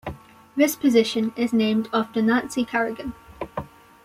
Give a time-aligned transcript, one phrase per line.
[0.55, 3.13] This position is named after Nancy Kerrigan.